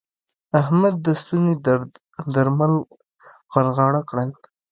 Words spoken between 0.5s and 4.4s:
احمد د ستوني درد درمل غرغړه کړل.